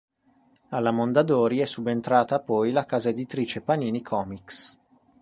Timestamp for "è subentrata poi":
1.59-2.71